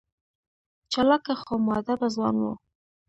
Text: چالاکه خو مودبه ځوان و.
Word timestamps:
چالاکه 0.91 1.33
خو 1.43 1.53
مودبه 1.67 2.07
ځوان 2.15 2.35
و. 2.41 2.45